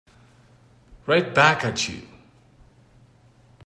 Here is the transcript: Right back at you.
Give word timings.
Right 1.05 1.31
back 1.31 1.63
at 1.63 1.87
you. 1.87 2.01